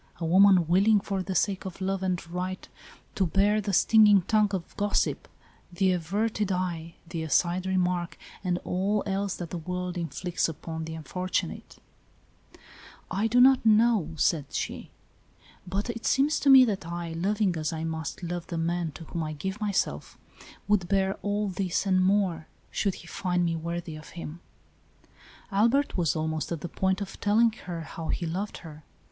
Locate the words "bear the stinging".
3.27-4.23